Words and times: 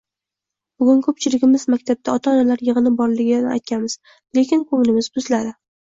Bugun 0.83 1.03
ko'pchiligimiz 1.07 1.67
maktabda 1.75 2.17
ota-onalar 2.21 2.65
yig'ini 2.71 2.95
borligini 3.05 3.55
aytamiz, 3.61 4.01
lekin 4.41 4.69
ko'nglimiz 4.75 5.17
buziladi 5.17 5.59